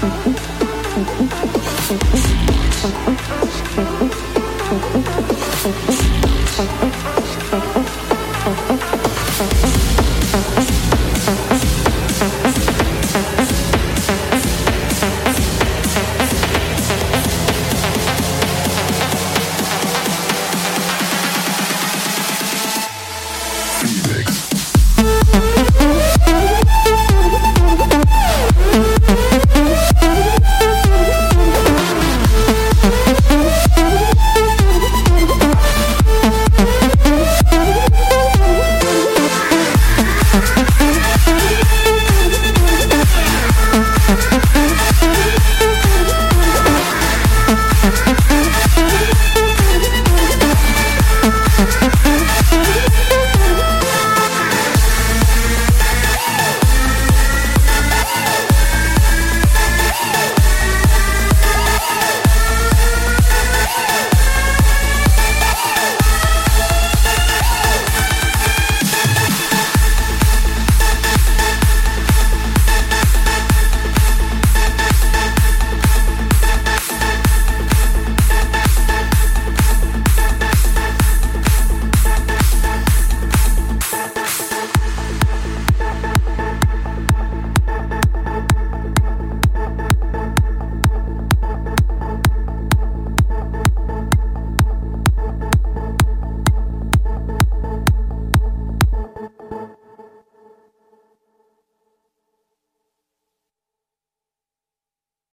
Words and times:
oh 0.00 0.26
you. 0.26 0.37